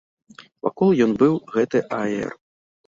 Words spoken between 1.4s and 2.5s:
гэты аер.